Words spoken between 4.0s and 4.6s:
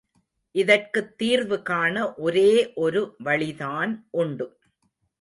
உண்டு.